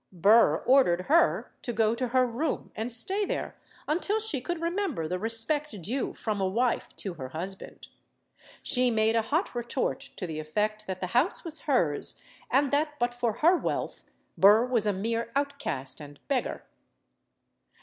Burr 0.11 0.57
ordered 0.65 1.01
her 1.01 1.51
to 1.61 1.71
go 1.71 1.93
to 1.93 2.07
her 2.07 2.25
room 2.25 2.71
and 2.75 2.91
stay 2.91 3.23
there 3.23 3.55
until 3.87 4.19
she 4.19 4.41
could 4.41 4.59
remember 4.59 5.07
the 5.07 5.19
respect 5.19 5.79
due 5.79 6.15
from 6.15 6.41
a 6.41 6.47
wife 6.47 6.89
to 6.95 7.13
her 7.13 7.29
husband. 7.29 7.87
She 8.63 8.89
made 8.89 9.15
a 9.15 9.21
hot 9.21 9.53
retort 9.53 9.99
to 10.15 10.25
the 10.25 10.39
effect 10.39 10.87
that 10.87 11.01
the 11.01 11.07
house 11.13 11.45
was 11.45 11.59
hers, 11.69 12.19
and 12.49 12.71
that, 12.73 12.97
but 12.97 13.13
for 13.13 13.31
her 13.45 13.55
wealth, 13.55 14.01
Burr 14.39 14.65
was 14.65 14.87
a 14.87 14.91
mere 14.93 15.31
outcast 15.35 15.99
and 16.01 16.19
beggar. 16.27 16.63